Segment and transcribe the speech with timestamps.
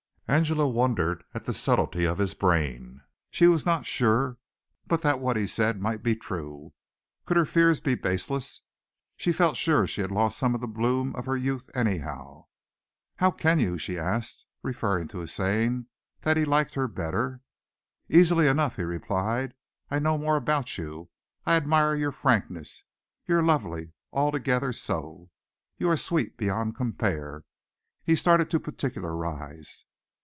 [0.27, 3.01] Angela wondered at the subtlety of his brain.
[3.31, 4.37] She was not sure
[4.87, 6.71] but that what he said might be true.
[7.25, 8.61] Could her fears be baseless?
[9.17, 12.45] She felt sure she had lost some of the bloom of her youth anyhow.
[13.17, 15.87] "How can you?" she asked, referring to his saying
[16.21, 17.41] that he liked her better.
[18.07, 19.53] "Easily enough," he replied.
[19.89, 21.09] "I know more about you.
[21.45, 22.85] I admire your frankness.
[23.25, 25.29] You're lovely altogether so.
[25.77, 27.43] You are sweet beyond compare."
[28.05, 29.83] He started to particularize.